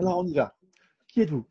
[0.00, 0.54] Alors on y va.
[1.08, 1.44] Qui êtes-vous?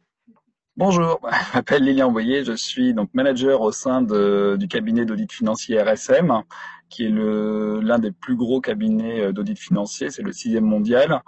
[0.75, 5.31] Bonjour, je m'appelle Lilian Boyer, je suis donc manager au sein de, du cabinet d'audit
[5.31, 6.41] financier RSM,
[6.89, 11.21] qui est l'un des plus gros cabinets euh, d'audit financier, c'est le sixième mondial.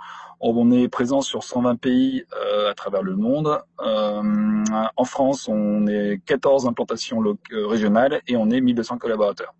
[0.43, 3.61] On est présent sur 120 pays euh, à travers le monde.
[3.79, 4.63] Euh,
[4.95, 9.53] en France, on est 14 implantations euh, régionales et on est 1200 collaborateurs.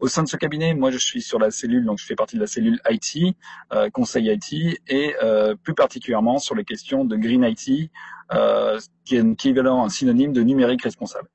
[0.00, 2.36] Au sein de ce cabinet, moi je suis sur la cellule, donc je fais partie
[2.36, 3.36] de la cellule IT,
[3.72, 7.90] euh, conseil IT, et euh, plus particulièrement sur les questions de Green IT,
[9.06, 11.28] qui est équivalent, un synonyme de numérique responsable.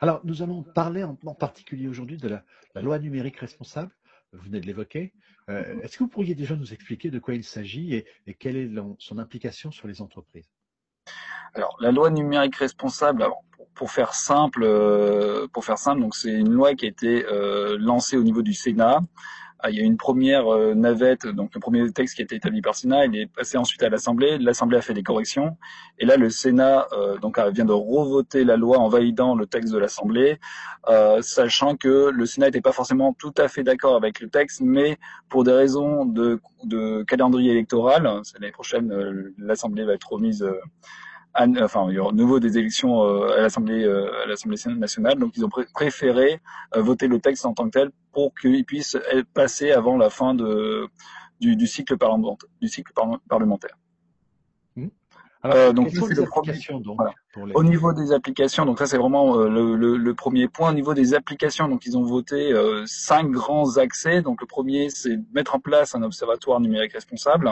[0.00, 2.42] Alors, nous allons parler en, particulier aujourd'hui de la,
[2.80, 3.94] loi numérique responsable.
[4.32, 5.12] Vous venez de l'évoquer.
[5.48, 8.70] Est-ce que vous pourriez déjà nous expliquer de quoi il s'agit et, et, quelle est
[8.98, 10.48] son implication sur les entreprises?
[11.54, 13.42] Alors, la loi numérique responsable, alors,
[13.74, 17.76] pour faire simple, euh, pour faire simple, donc c'est une loi qui a été euh,
[17.78, 19.00] lancée au niveau du Sénat.
[19.62, 22.36] Ah, il y a une première euh, navette, donc le premier texte qui a été
[22.36, 24.38] établi par Sénat, il est passé ensuite à l'Assemblée.
[24.38, 25.56] L'Assemblée a fait des corrections,
[25.98, 26.86] et là le Sénat
[27.20, 30.38] donc vient de revoter la loi en validant le texte de l'Assemblée,
[31.20, 34.98] sachant que le Sénat n'était pas forcément tout à fait d'accord avec le texte, mais
[35.28, 40.46] pour des raisons de, de calendrier électoral, l'année prochaine l'Assemblée va être remise
[41.34, 45.36] enfin, il y aura nouveau des élections euh, à l'Assemblée euh, à l'Assemblée nationale, donc
[45.36, 46.40] ils ont préféré
[46.76, 50.10] euh, voter le texte en tant que tel pour qu'il puisse être passé avant la
[50.10, 50.88] fin de
[51.40, 52.48] du, du cycle parlementaire.
[52.60, 52.92] Du cycle
[53.28, 53.76] parlementaire.
[54.76, 54.88] Mmh.
[55.42, 56.52] Alors, donc, c'est le premier.
[56.80, 57.00] Donc,
[57.54, 60.70] Au niveau des applications, donc ça c'est vraiment le, le, le, premier point.
[60.70, 62.52] Au niveau des applications, donc ils ont voté
[62.84, 64.20] cinq grands accès.
[64.20, 67.50] Donc le premier, c'est mettre en place un observatoire numérique responsable.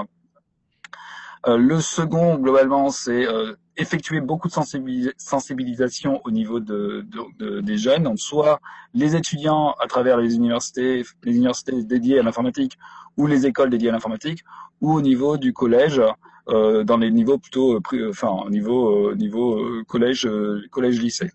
[1.47, 4.53] Euh, le second, globalement, c'est euh, effectuer beaucoup de
[5.17, 7.07] sensibilisation au niveau de,
[7.61, 8.61] des jeunes, soit
[8.93, 12.77] les étudiants à travers les universités, les universités dédiées à l'informatique
[13.17, 14.45] ou les écoles dédiées à l'informatique,
[14.81, 16.01] ou au niveau du collège,
[16.49, 20.29] euh, dans les niveaux plutôt, enfin, au niveau, niveau collège,
[20.71, 21.31] collège lycée.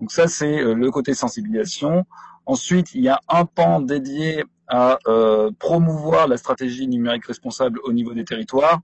[0.00, 2.04] Donc ça, c'est le côté sensibilisation.
[2.46, 7.92] Ensuite, il y a un pan dédié à euh, promouvoir la stratégie numérique responsable au
[7.92, 8.80] niveau des territoires.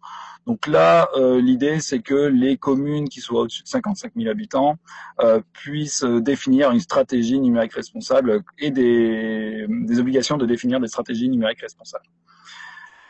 [0.47, 4.77] Donc là, euh, l'idée, c'est que les communes qui soient au-dessus de 55 000 habitants
[5.21, 11.29] euh, puissent définir une stratégie numérique responsable et des, des, obligations de définir des stratégies
[11.29, 12.07] numériques responsables.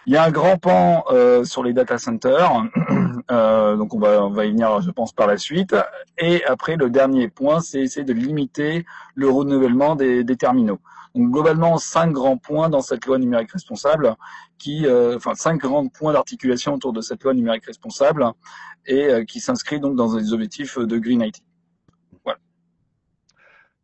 [0.07, 1.05] Il y a un grand pan
[1.45, 2.51] sur les data centers,
[3.29, 5.77] donc on va, on va y venir, je pense, par la suite.
[6.19, 10.81] Et après, le dernier point, c'est essayer de limiter le renouvellement des, des terminaux.
[11.15, 14.15] Donc globalement, cinq grands points dans cette loi numérique responsable,
[14.59, 18.27] qui, euh, enfin cinq grands points d'articulation autour de cette loi numérique responsable
[18.87, 21.43] et euh, qui s'inscrit donc dans les objectifs de Green IT.
[22.25, 22.39] Voilà.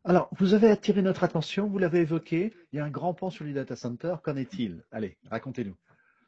[0.05, 3.31] Alors, vous avez attiré notre attention, vous l'avez évoqué, il y a un grand pan
[3.31, 4.23] sur les data centers.
[4.23, 4.85] Qu'en est-il?
[4.93, 5.75] Allez, racontez-nous.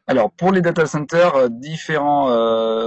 [0.09, 2.29] Alors pour les data centers, euh, différents,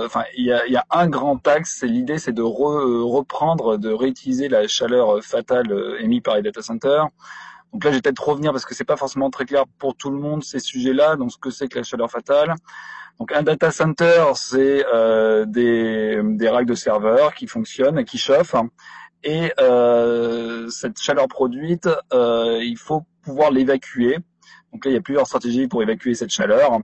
[0.03, 1.77] enfin il y a, y a, un grand axe.
[1.79, 7.07] C'est l'idée, c'est de reprendre, de réutiliser la chaleur fatale émise par les data centers.
[7.73, 10.09] Donc là, je vais peut-être revenir parce que c'est pas forcément très clair pour tout
[10.09, 11.15] le monde ces sujets-là.
[11.15, 12.53] Donc, ce que c'est que la chaleur fatale.
[13.19, 18.55] Donc, un data center, c'est euh, des, des racks de serveurs qui fonctionnent qui chauffent.
[19.23, 24.17] Et euh, cette chaleur produite, euh, il faut pouvoir l'évacuer.
[24.73, 26.79] Donc là, il y a plusieurs stratégies pour évacuer cette chaleur.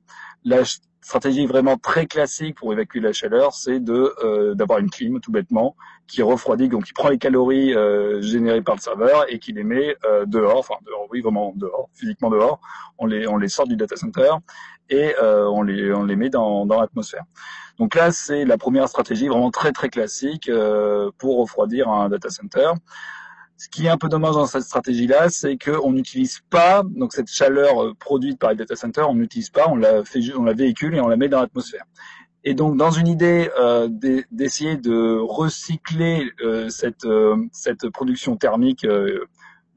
[1.08, 5.32] Stratégie vraiment très classique pour évacuer la chaleur, c'est de euh, d'avoir une clim tout
[5.32, 9.54] bêtement qui refroidit, donc qui prend les calories euh, générées par le serveur et qui
[9.54, 12.60] les met euh, dehors, enfin dehors, oui vraiment dehors, physiquement dehors.
[12.98, 14.32] On les on les sort du data center
[14.90, 17.24] et on les on les met dans dans l'atmosphère.
[17.80, 20.52] Donc là, c'est la première stratégie vraiment très très classique
[21.20, 22.72] pour refroidir un data center.
[23.58, 27.30] Ce qui est un peu dommage dans cette stratégie-là, c'est qu'on n'utilise pas donc cette
[27.30, 30.54] chaleur euh, produite par les data centers, on n'utilise pas, on la fait, on la
[30.54, 31.86] véhicule et on la met dans l'atmosphère.
[32.44, 33.90] Et donc, dans une idée euh,
[34.32, 39.26] d'essayer de recycler euh, cette, euh, cette production thermique euh,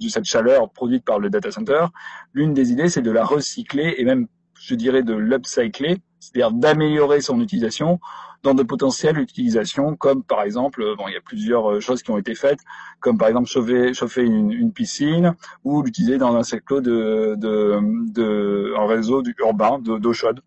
[0.00, 1.86] de cette chaleur produite par le data center,
[2.32, 4.28] l'une des idées, c'est de la recycler et même,
[4.60, 7.98] je dirais, de l'upcycler, c'est-à-dire d'améliorer son utilisation
[8.42, 12.10] dans de potentielles utilisations, comme par exemple, bon, il y a plusieurs euh, choses qui
[12.10, 12.60] ont été faites,
[13.00, 15.34] comme par exemple chauffer, chauffer une, une piscine
[15.64, 17.78] ou l'utiliser dans un cycle de, de,
[18.12, 20.40] de un réseau urbain d'eau chaude.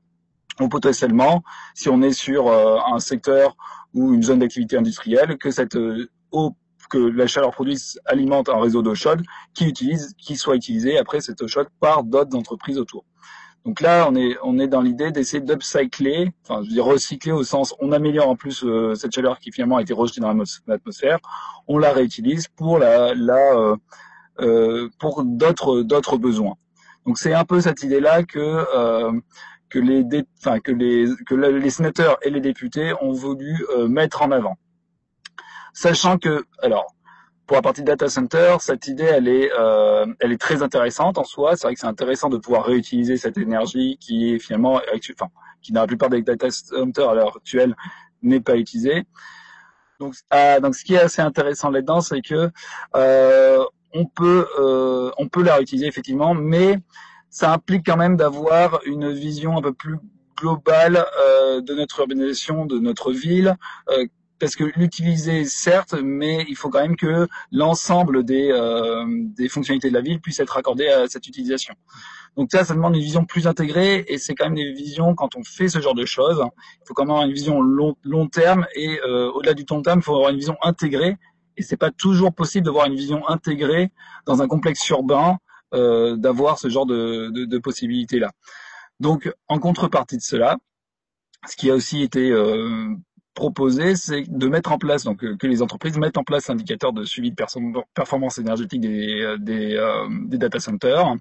[0.60, 1.44] Ou potentiellement,
[1.74, 3.56] si on est sur euh, un secteur
[3.94, 6.56] ou une zone d'activité industrielle, que cette euh, eau
[6.90, 9.24] que la chaleur produite alimente un réseau d'eau chaude
[9.54, 13.06] qui utilise, qui soit utilisé après cette eau chaude par d'autres entreprises autour.
[13.66, 17.32] Donc là, on est, on est dans l'idée d'essayer d'upcycler, enfin, je veux dire recycler
[17.32, 20.34] au sens, on améliore en plus euh, cette chaleur qui finalement a été rejetée dans
[20.68, 21.20] l'atmosphère,
[21.68, 23.78] on la réutilise pour la, euh,
[24.42, 26.56] euh, d'autres, besoins.
[27.06, 28.66] Donc c'est un peu cette idée-là que
[29.76, 34.58] les, les sénateurs et les députés ont voulu mettre en avant.
[35.74, 36.94] Sachant que, alors,
[37.46, 41.24] pour la partie data center, cette idée, elle est, euh, elle est très intéressante en
[41.24, 41.56] soi.
[41.56, 44.82] C'est vrai que c'est intéressant de pouvoir réutiliser cette énergie qui est finalement,
[45.12, 45.28] enfin,
[45.62, 47.76] qui dans la plupart des data centers à l'heure actuelle
[48.22, 49.06] n'est pas utilisée.
[50.00, 52.50] Donc, euh, donc, ce qui est assez intéressant là-dedans, c'est que
[52.96, 53.64] euh,
[53.94, 56.80] on peut, euh, on peut la réutiliser effectivement, mais
[57.30, 59.98] ça implique quand même d'avoir une vision un peu plus
[60.38, 63.56] globale euh, de notre urbanisation, de notre ville,
[63.90, 64.06] euh,
[64.44, 69.88] parce que l'utiliser certes, mais il faut quand même que l'ensemble des, euh, des fonctionnalités
[69.88, 71.76] de la ville puissent être accordées à cette utilisation.
[72.36, 75.38] Donc ça, ça demande une vision plus intégrée et c'est quand même des visions quand
[75.38, 76.44] on fait ce genre de choses.
[76.82, 79.82] Il faut quand même avoir une vision long, long terme et euh, au-delà du long
[79.82, 81.16] terme, il faut avoir une vision intégrée
[81.56, 83.94] et c'est pas toujours possible d'avoir une vision intégrée
[84.26, 85.38] dans un complexe urbain,
[85.74, 88.34] euh, d'avoir ce genre de, de, de possibilités là.
[89.00, 90.58] Donc en contrepartie de cela,
[91.48, 92.34] ce qui a aussi été
[93.34, 96.94] proposé, c'est de mettre en place, donc euh, que les entreprises mettent en place indicateur
[96.94, 97.36] de suivi de
[97.94, 101.16] performance énergétique des, euh, euh, des data centers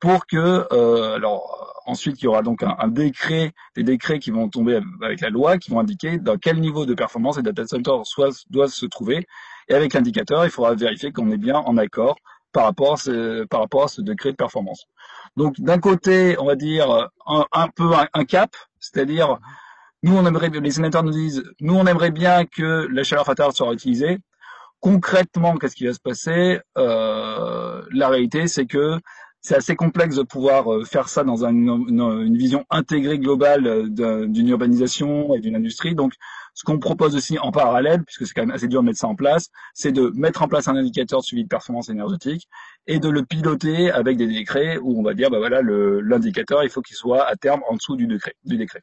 [0.00, 0.72] pour que,
[1.16, 5.28] alors ensuite il y aura donc un, décret, des décrets qui vont tomber avec la
[5.28, 8.02] loi, qui vont indiquer dans quel niveau de performance les data centers
[8.48, 9.26] doivent se trouver.
[9.68, 12.14] Et avec l'indicateur, il faudra vérifier qu'on est bien en accord
[12.52, 14.86] par rapport à ce, par rapport à ce décret de performance.
[15.36, 19.40] Donc d'un côté, on va dire un, peu un cap, c'est-à-dire
[20.02, 23.52] nous, on aimerait, les sénateurs nous disent, nous, on aimerait bien que la chaleur fatale
[23.52, 24.18] soit utilisée.
[24.80, 26.60] Concrètement, qu'est-ce qui va se passer?
[26.76, 28.98] Euh, La réalité, c'est que
[29.40, 34.26] c'est assez complexe de pouvoir euh, faire ça dans une, une, vision intégrée globale euh,
[34.26, 35.94] d'une urbanisation et d'une industrie.
[35.94, 36.12] Donc,
[36.58, 39.06] ce qu'on propose aussi en parallèle, puisque c'est quand même assez dur de mettre ça
[39.06, 42.48] en place, c'est de mettre en place un indicateur de suivi de performance énergétique
[42.88, 46.68] et de le piloter avec des décrets où on va dire, bah voilà, l'indicateur, il
[46.68, 48.34] faut qu'il soit à terme en dessous du décret.
[48.44, 48.82] Du décret.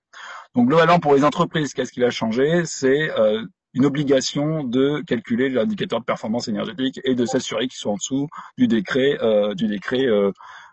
[0.56, 2.63] Donc globalement, pour les entreprises, qu'est-ce qui va changer?
[2.63, 3.44] C'est euh,
[3.74, 8.30] une obligation de calculer l'indicateur de performance énergétique et de s'assurer qu'ils sont en dessous
[8.57, 10.31] du décret, euh, du décret euh,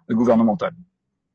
[0.08, 0.72] gouvernemental.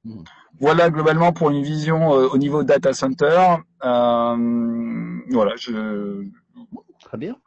[0.05, 0.23] Mmh.
[0.59, 3.57] Voilà globalement pour une vision euh, au niveau data center.
[3.83, 6.25] Euh, voilà, je.
[6.99, 7.39] Très bien.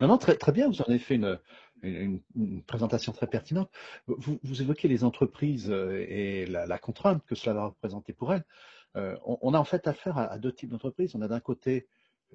[0.00, 0.68] Non, non, très, bien.
[0.68, 2.20] Vous en avez fait une,
[2.66, 3.70] présentation très pertinente.
[4.06, 8.44] Vous, vous, évoquez les entreprises euh, et la, contrainte que cela va représenter pour elles.
[9.24, 11.14] On, a en fait affaire à deux types d'entreprises.
[11.14, 11.86] On a d'un côté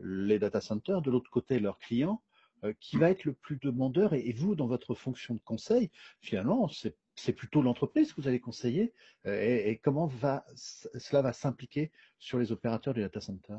[0.01, 2.21] les data centers, de l'autre côté leurs clients.
[2.63, 6.67] Euh, qui va être le plus demandeur et, vous, dans votre fonction de conseil, finalement,
[7.15, 8.93] c'est plutôt l'entreprise que vous allez conseiller
[9.27, 10.09] euh, et, comment
[10.55, 13.57] cela va s'impliquer sur les opérateurs du data center?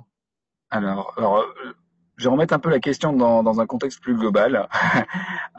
[0.70, 1.72] Alors, euh,
[2.16, 4.68] je vais remettre un peu la question dans, un contexte plus global.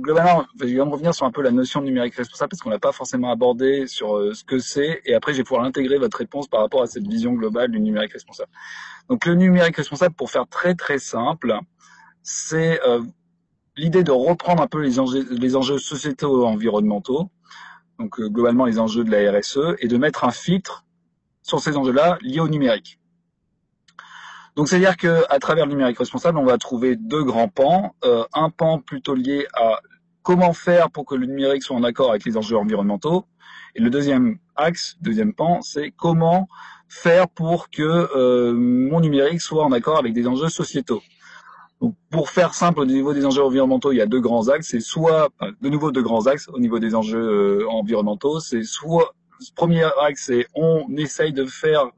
[0.00, 2.78] globalement, je vais revenir sur un peu la notion de numérique responsable parce qu'on l'a
[2.78, 6.46] pas forcément abordé sur ce que c'est et après je vais pouvoir intégrer votre réponse
[6.46, 8.50] par rapport à cette vision globale du numérique responsable.
[9.08, 11.58] Donc le numérique responsable, pour faire très très simple,
[12.26, 13.02] c'est euh,
[13.76, 17.30] l'idée de reprendre un peu les enjeux, sociétaux et environnementaux,
[18.00, 20.84] donc euh, globalement les enjeux de la RSE, et de mettre un filtre
[21.42, 22.98] sur ces enjeux-là liés au numérique.
[24.56, 27.94] Donc c'est-à-dire que à travers le numérique responsable, on va trouver deux grands pans.
[28.04, 29.80] Euh, un pan plutôt lié à
[30.22, 33.24] comment faire pour que le numérique soit en accord avec les enjeux environnementaux.
[33.76, 36.48] Et le deuxième axe, deuxième pan, c'est comment
[36.88, 41.02] faire pour que mon numérique soit en accord avec des enjeux sociétaux.
[42.10, 44.68] Pour faire simple, au niveau des enjeux environnementaux, il y a deux grands axes.
[44.68, 45.28] C'est soit,
[45.60, 48.40] de nouveau, deux grands axes au niveau des enjeux euh, environnementaux.
[48.40, 49.14] C'est soit,
[49.54, 51.90] premier axe, c'est on essaye de faire,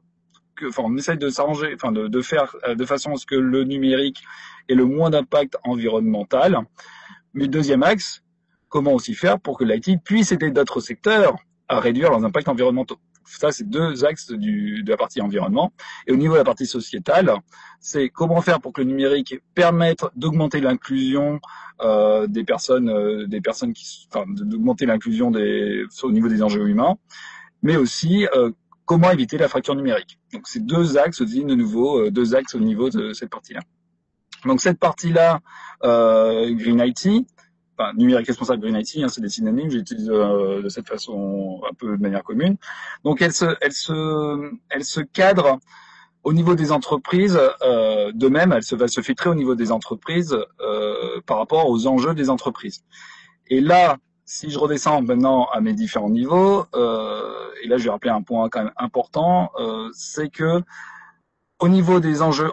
[0.55, 3.25] que, enfin, on essaye de s'arranger, enfin, de, de, faire euh, de façon à ce
[3.25, 4.21] que le numérique
[4.67, 6.59] ait le moins d'impact environnemental.
[7.33, 8.21] Mais deuxième axe,
[8.67, 11.37] comment aussi faire pour que l'IT puisse aider d'autres secteurs
[11.69, 12.97] à réduire leurs impacts environnementaux.
[13.37, 15.71] Ça, c'est deux axes du, de la partie environnement.
[16.07, 17.33] Et au niveau de la partie sociétale,
[17.79, 21.39] c'est comment faire pour que le numérique permette d'augmenter l'inclusion
[21.81, 26.97] euh, des personnes, euh, des personnes qui, enfin, d'augmenter l'inclusion au niveau des enjeux humains,
[27.61, 28.51] mais aussi euh,
[28.85, 30.17] comment éviter la fracture numérique.
[30.33, 33.61] Donc, c'est deux axes, de nouveau, euh, deux axes au niveau de cette partie-là.
[34.45, 35.41] Donc, cette partie-là,
[35.83, 37.27] euh, Green IT,
[37.95, 41.97] numérique responsable Green IT, hein, c'est des synonymes, j'utilise euh, de cette façon un peu
[41.97, 42.57] de manière commune.
[43.03, 45.59] Donc elle se, elle se, elle se cadre
[46.23, 50.37] au niveau des entreprises, euh, de même, elle va se filtrer au niveau des entreprises
[50.59, 52.83] euh, par rapport aux enjeux des entreprises.
[53.47, 56.65] Et là, si je redescends maintenant à mes différents niveaux,
[57.63, 59.51] et là je vais rappeler un point quand même important,
[59.91, 60.61] c'est que
[61.59, 62.51] au niveau des enjeux,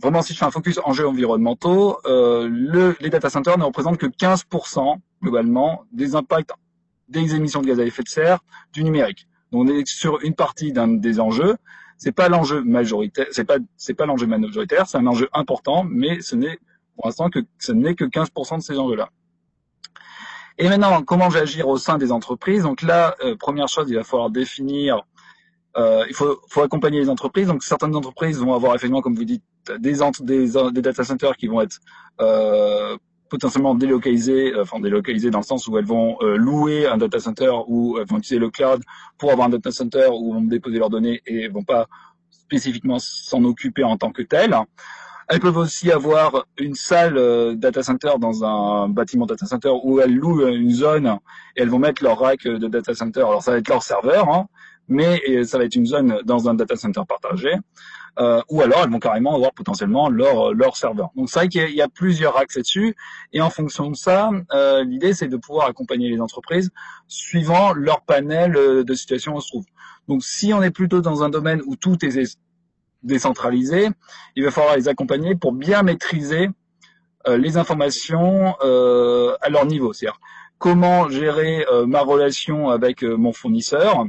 [0.00, 3.98] vraiment si je fais un focus enjeux environnementaux, euh, le, les data centers ne représentent
[3.98, 6.52] que 15% globalement des impacts
[7.08, 8.38] des émissions de gaz à effet de serre
[8.72, 9.26] du numérique.
[9.50, 11.56] Donc on est sur une partie d'un des enjeux.
[11.98, 16.20] C'est pas l'enjeu majoritaire, c'est pas c'est pas l'enjeu majoritaire, c'est un enjeu important, mais
[16.20, 16.58] ce n'est
[16.96, 19.10] pour l'instant que ce n'est que 15% de ces enjeux-là.
[20.58, 22.62] Et maintenant, comment j'agir au sein des entreprises?
[22.62, 25.04] Donc là, euh, première chose, il va falloir définir.
[25.76, 27.48] Euh, il faut, faut, accompagner les entreprises.
[27.48, 29.42] Donc certaines entreprises vont avoir effectivement, comme vous dites,
[29.80, 31.78] des, des, des data centers qui vont être
[32.20, 32.96] euh,
[33.34, 37.18] potentiellement délocalisées, euh, enfin délocalisées dans le sens où elles vont euh, louer un data
[37.18, 38.80] center ou elles vont utiliser le cloud
[39.18, 41.88] pour avoir un data center où vont déposer leurs données et vont pas
[42.30, 44.56] spécifiquement s'en occuper en tant que tel.
[45.28, 50.00] Elles peuvent aussi avoir une salle euh, data center dans un bâtiment data center où
[50.00, 51.18] elles louent une zone
[51.56, 53.20] et elles vont mettre leur rack de data center.
[53.22, 54.46] Alors ça va être leur serveur, hein,
[54.88, 57.54] mais ça va être une zone dans un data center partagé.
[58.20, 61.10] Euh, ou alors elles vont carrément avoir potentiellement leur leur serveur.
[61.16, 62.94] Donc c'est vrai qu'il y, a plusieurs axes là-dessus,
[63.32, 66.70] et en fonction de ça, euh, l'idée c'est de pouvoir accompagner les entreprises
[67.08, 69.64] suivant leur panel de situation où on se trouve.
[70.06, 72.38] Donc si on est plutôt dans un domaine où tout est
[73.02, 73.88] décentralisés,
[74.36, 76.48] il va falloir les accompagner pour bien maîtriser
[77.26, 79.92] euh, les informations euh, à leur niveau.
[79.92, 80.20] C'est-à-dire
[80.58, 84.04] comment gérer euh, ma relation avec mon fournisseur,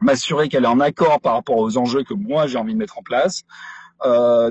[0.00, 2.98] m'assurer qu'elle est en accord par rapport aux enjeux que moi j'ai envie de mettre
[2.98, 3.44] en place,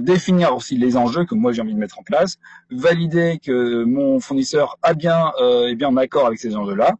[0.01, 2.37] définir aussi les enjeux que moi j'ai envie de mettre en place,
[2.69, 6.95] valider que mon fournisseur a bien est bien en accord avec ces enjeux-là,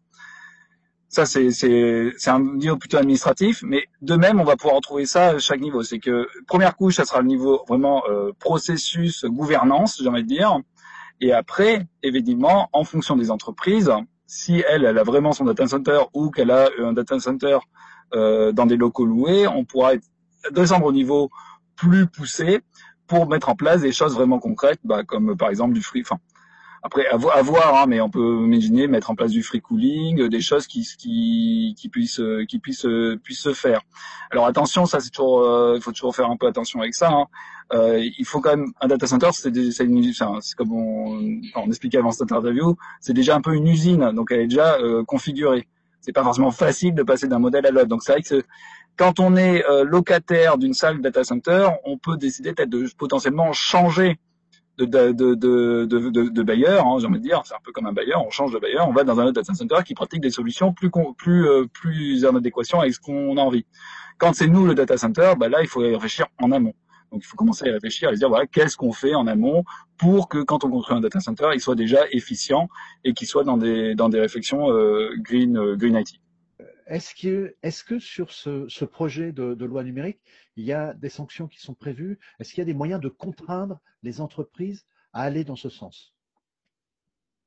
[1.10, 5.08] ça, c'est, c'est, c'est un niveau plutôt administratif, mais de même, on va pouvoir retrouver
[5.08, 5.82] ça à chaque niveau.
[5.82, 10.28] C'est que première couche, ça sera le niveau vraiment euh, processus, gouvernance, j'ai envie de
[10.28, 10.60] dire.
[11.20, 13.92] Et après, évidemment, en fonction des entreprises,
[14.28, 17.58] si elle, elle a vraiment son data center ou qu'elle a un data center euh,
[18.14, 19.92] dans des locaux loués, on pourra
[20.52, 21.30] descendre au niveau
[21.76, 22.62] plus poussé
[23.08, 26.20] pour mettre en place des choses vraiment concrètes, bah, comme par exemple du free, enfin,
[26.82, 30.30] après, à, voir, hein, mais on peut imaginer mettre en place du free cooling, euh,
[30.30, 33.82] des choses qui, qui, qui puissent, euh, qui puissent, euh, puissent se faire.
[34.32, 37.10] Alors attention, ça c'est toujours, il faut toujours faire un peu attention avec ça.
[37.12, 37.26] Hein.
[37.72, 39.52] Euh, il faut quand même un data center, c'est
[40.56, 44.40] comme on, on, expliquait avant cette interview, c'est déjà un peu une usine, donc elle
[44.42, 45.68] est déjà euh, configurée.
[46.02, 47.88] C'est pas forcément facile de passer d'un modèle à l'autre.
[47.88, 48.44] Donc c'est vrai que
[48.96, 54.20] quand on est locataire d'une salle data center, on peut décider peut-être de potentiellement changer
[54.86, 57.86] de, de, de, de, de bailleur, hein, j'ai envie de dire, c'est un peu comme
[57.86, 60.22] un bailleur, on change de bailleur, on va dans un autre data center qui pratique
[60.22, 63.66] des solutions plus plus euh, plus en adéquation avec ce qu'on a envie.
[64.18, 66.74] Quand c'est nous le data center, bah là il faut réfléchir en amont.
[67.12, 69.64] Donc il faut commencer à réfléchir et se dire voilà qu'est-ce qu'on fait en amont
[69.98, 72.70] pour que quand on construit un data center, il soit déjà efficient
[73.04, 76.20] et qu'il soit dans des dans des réflexions euh, green euh, green IT.
[76.88, 80.20] Est-ce que, est que sur ce, ce projet de, de, loi numérique,
[80.56, 82.18] il y a des sanctions qui sont prévues?
[82.40, 86.16] Est-ce qu'il y a des moyens de contraindre les entreprises à aller dans ce sens?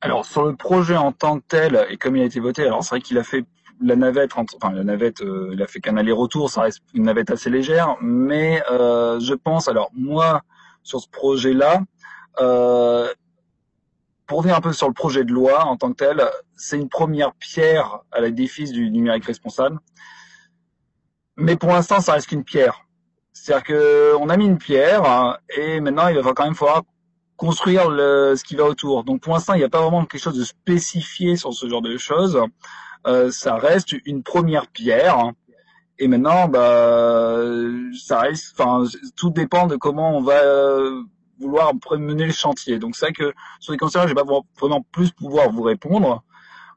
[0.00, 2.84] Alors sur le projet en tant que tel, et comme il a été voté, alors
[2.84, 3.44] c'est vrai qu'il a fait
[3.80, 7.50] la navette, enfin la navette, euh, a fait qu'un aller-retour, ça reste une navette assez
[7.50, 10.42] légère, mais euh, je pense, alors moi
[10.82, 11.82] sur ce projet-là,
[12.40, 13.12] euh,
[14.26, 16.24] pour revenir un peu sur le projet de loi en tant que tel,
[16.56, 19.78] c'est une première pierre à l'édifice du numérique responsable.
[21.36, 22.86] Mais pour l'instant, ça reste qu'une pierre.
[23.32, 26.82] C'est-à-dire que on a mis une pierre hein, et maintenant il va quand même falloir
[27.36, 29.04] construire le, ce qui va autour.
[29.04, 31.82] Donc pour l'instant, il n'y a pas vraiment quelque chose de spécifié sur ce genre
[31.82, 32.40] de choses.
[33.06, 35.32] Euh, ça reste une première pierre.
[35.98, 37.40] Et maintenant, bah,
[37.98, 38.84] ça reste, enfin,
[39.16, 41.02] tout dépend de comment on va euh,
[41.38, 42.78] vouloir mener le chantier.
[42.78, 44.24] Donc c'est vrai que sur les concerts, je vais pas
[44.58, 46.22] vraiment plus pouvoir vous répondre.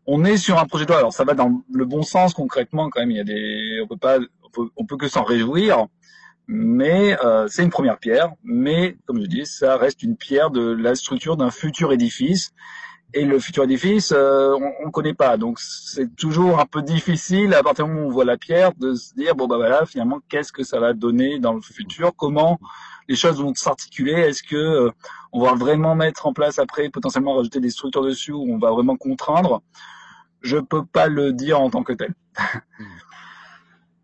[0.05, 0.99] On est sur un projet de loi.
[0.99, 3.11] Alors ça va dans le bon sens concrètement quand même.
[3.11, 4.17] Il y a des, on peut pas,
[4.77, 5.87] on peut, que s'en réjouir.
[6.47, 8.31] Mais euh, c'est une première pierre.
[8.43, 12.51] Mais comme je dis, ça reste une pierre de la structure d'un futur édifice.
[13.13, 15.37] Et le futur édifice, euh, on ne connaît pas.
[15.37, 18.73] Donc c'est toujours un peu difficile à partir du moment où on voit la pierre
[18.75, 22.11] de se dire bon bah voilà finalement qu'est-ce que ça va donner dans le futur,
[22.17, 22.59] comment
[23.07, 24.13] les choses vont s'articuler?
[24.13, 24.91] Est-ce que euh,
[25.31, 28.71] on va vraiment mettre en place après potentiellement rajouter des structures dessus où on va
[28.71, 29.61] vraiment contraindre?
[30.41, 32.13] Je peux pas le dire en tant que tel.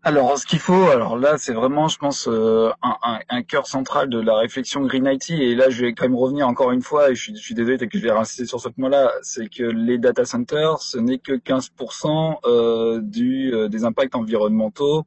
[0.04, 4.08] Alors, ce qu'il faut, alors là, c'est vraiment, je pense, euh, un, un, cœur central
[4.08, 5.30] de la réflexion Green IT.
[5.30, 7.54] Et là, je vais quand même revenir encore une fois, et je suis, je suis
[7.54, 11.18] désolé que je vais insister sur ce point-là, c'est que les data centers, ce n'est
[11.18, 15.04] que 15% euh, du, euh, des impacts environnementaux.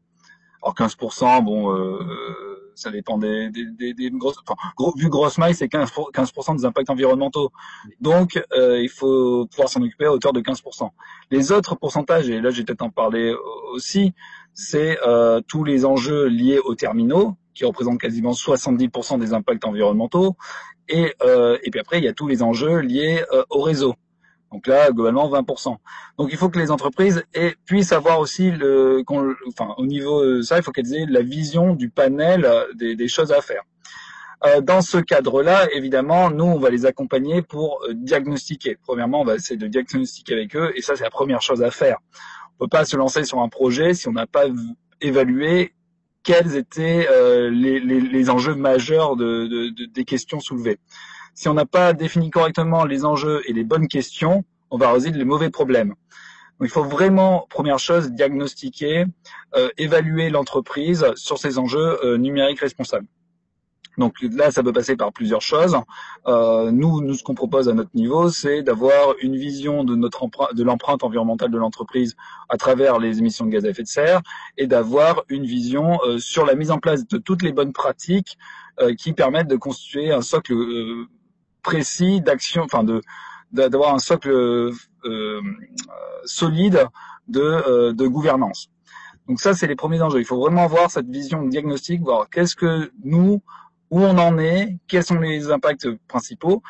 [0.63, 1.99] Alors 15%, bon, euh,
[2.75, 6.65] ça dépend des, des, des, grosses, enfin, gros, vu grosse maille, c'est 15%, 15 des
[6.65, 7.51] impacts environnementaux.
[7.99, 10.89] Donc, euh, il faut pouvoir s'en occuper à hauteur de 15%.
[11.31, 13.33] Les autres pourcentages, et là, je vais peut-être en parler
[13.73, 14.13] aussi,
[14.53, 20.35] c'est euh, tous les enjeux liés aux terminaux, qui représentent quasiment 70% des impacts environnementaux.
[20.87, 23.95] Et, euh, et puis après, il y a tous les enjeux liés euh, au réseau.
[24.55, 25.75] Donc là, globalement, 20%.
[26.17, 27.25] Donc il faut que les entreprises
[27.65, 29.03] puissent avoir aussi le,
[29.49, 33.07] enfin, au niveau de ça, il faut qu'elles aient la vision du panel des, des
[33.09, 33.63] choses à faire.
[34.45, 38.77] Euh, dans ce cadre-là, évidemment, nous, on va les accompagner pour euh, diagnostiquer.
[38.81, 41.71] Premièrement, on va essayer de diagnostiquer avec eux, et ça, c'est la première chose à
[41.71, 41.97] faire.
[42.53, 44.45] On peut pas se lancer sur un projet si on n'a pas
[45.01, 45.73] évalué
[46.23, 50.79] quels étaient euh, les, enjeux majeurs de, de, de, des questions soulevées.
[51.35, 55.17] Si on n'a pas défini correctement les enjeux et les bonnes questions, on va résoudre
[55.17, 55.89] les mauvais problèmes.
[55.89, 59.05] Donc, il faut vraiment, première chose, diagnostiquer,
[59.55, 63.07] euh, évaluer l'entreprise sur ces enjeux euh, numériques responsables.
[63.97, 65.77] Donc là, ça peut passer par plusieurs choses.
[66.27, 70.27] Euh, nous, nous, ce qu'on propose à notre niveau, c'est d'avoir une vision de notre
[70.53, 72.15] de l'empreinte environnementale de l'entreprise
[72.49, 74.21] à travers les émissions de gaz à effet de serre,
[74.57, 78.37] et d'avoir une vision euh, sur la mise en place de toutes les bonnes pratiques
[78.79, 81.07] euh, qui permettent de constituer un socle euh,
[81.65, 83.01] précis d'action, enfin de
[83.51, 85.41] d'avoir un socle euh,
[86.25, 86.87] solide
[87.27, 88.69] de, de gouvernance.
[89.27, 90.19] Donc ça, c'est les premiers enjeux.
[90.19, 93.41] Il faut vraiment avoir cette vision diagnostique, voir qu'est-ce que nous,
[93.91, 96.61] où on en est, quels sont les impacts principaux.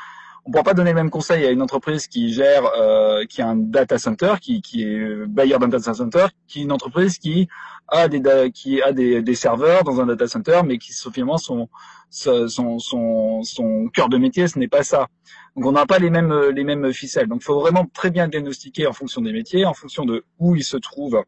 [0.46, 3.48] On pourra pas donner le même conseil à une entreprise qui gère, euh, qui a
[3.48, 7.48] un data center, qui, qui est bailleur d'un data center, qu'une entreprise qui
[7.88, 11.68] a des qui a des, des, serveurs dans un data center, mais qui finalement son
[12.10, 15.08] son, son, son cœur de métier, ce n'est pas ça.
[15.56, 17.28] Donc on n'a pas les mêmes les mêmes ficelles.
[17.28, 20.56] Donc il faut vraiment très bien diagnostiquer en fonction des métiers, en fonction de où
[20.56, 21.24] ils se trouvent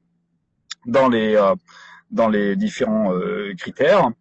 [0.86, 1.56] dans les euh,
[2.12, 4.12] dans les différents euh, critères.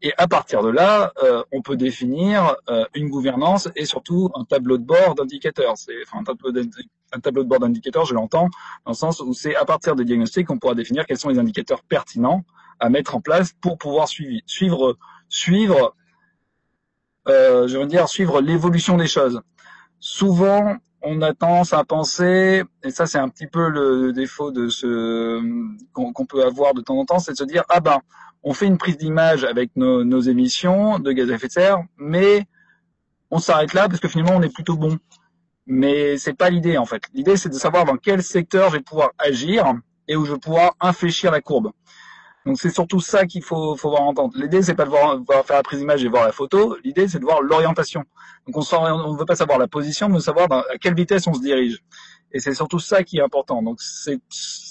[0.00, 4.44] Et à partir de là, euh, on peut définir euh, une gouvernance et surtout un
[4.44, 5.72] tableau de bord d'indicateurs.
[5.72, 8.48] Enfin un tableau, de bord d'indicateurs, je l'entends
[8.84, 11.38] dans le sens où c'est à partir des diagnostics qu'on pourra définir quels sont les
[11.38, 12.44] indicateurs pertinents
[12.78, 14.96] à mettre en place pour pouvoir suivre suivre
[15.28, 15.96] suivre
[17.28, 19.42] euh, je veux dire suivre l'évolution des choses.
[20.00, 20.76] Souvent,
[21.08, 25.40] on a tendance à penser, et ça c'est un petit peu le défaut de ce
[25.92, 28.00] qu'on peut avoir de temps en temps, c'est de se dire ah ben
[28.42, 32.46] on fait une prise d'image avec nos, émissions de gaz à effet de serre, mais
[33.30, 34.98] on s'arrête là parce que finalement on est plutôt bon.
[35.66, 37.02] Mais c'est pas l'idée en fait.
[37.14, 39.74] L'idée c'est de savoir dans quel secteur je vais pouvoir agir
[40.08, 41.72] et où je vais pouvoir infléchir la courbe.
[42.48, 44.32] Donc c'est surtout ça qu'il faut, faut voir entendre.
[44.34, 46.78] L'idée c'est pas de voir, faire la prise d'image et voir la photo.
[46.82, 48.04] L'idée c'est de voir l'orientation.
[48.46, 51.42] Donc on ne veut pas savoir la position, mais savoir à quelle vitesse on se
[51.42, 51.84] dirige.
[52.32, 53.62] Et c'est surtout ça qui est important.
[53.62, 53.80] Donc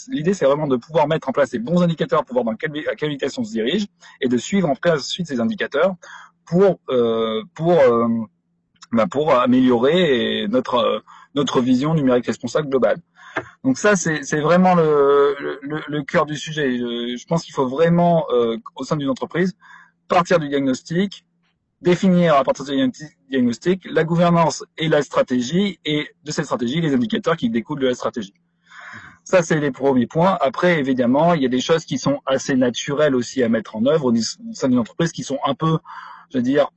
[0.08, 2.72] l'idée, c'est vraiment de pouvoir mettre en place les bons indicateurs pour voir dans quelle,
[2.90, 3.86] à quelle vitesse on se dirige
[4.22, 5.94] et de suivre en suite ces indicateurs
[6.48, 8.08] pour euh, pour euh,
[8.92, 11.04] bah pour améliorer notre
[11.36, 12.98] notre vision numérique responsable globale.
[13.64, 16.78] Donc ça, c'est vraiment le, le, le, cœur du sujet.
[16.78, 19.56] Je, je pense qu'il faut vraiment, euh, au sein d'une entreprise,
[20.08, 21.26] partir du diagnostic,
[21.82, 22.92] définir à partir du
[23.30, 27.88] diagnostic la gouvernance et la stratégie, et de cette stratégie, les indicateurs qui découlent de
[27.88, 28.34] la stratégie.
[29.24, 30.38] Ça, c'est les premiers points.
[30.40, 33.86] Après, évidemment, il y a des choses qui sont assez naturelles aussi à mettre en
[33.86, 34.16] œuvre au
[34.54, 35.80] sein d'une entreprise qui sont un peu,
[36.32, 36.72] je veux dire,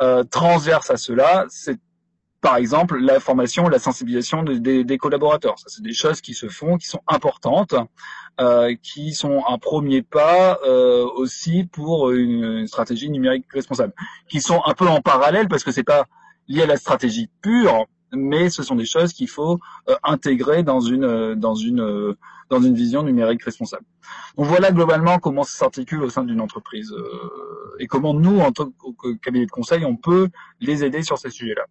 [0.00, 1.44] euh, transverses à cela.
[2.40, 5.58] Par exemple la formation, la sensibilisation des, collaborateurs.
[5.58, 7.74] Ça, c'est des choses qui se font, qui sont importantes,
[8.40, 13.92] euh, qui sont un premier pas euh, aussi pour une, stratégie numérique responsable,
[14.28, 16.06] qui sont un peu en parallèle parce que c'est pas
[16.48, 20.80] lié à la stratégie pure, mais ce sont des choses qu'il faut euh, intégrer dans
[20.80, 22.16] une dans une
[22.48, 23.84] dans une vision numérique responsable.
[24.36, 26.92] Donc voilà globalement comment ça s'articule au sein d'une entreprise
[27.78, 30.28] et comment nous, en tant que cabinet de conseil, on peut
[30.60, 31.66] les aider sur ces sujets-là.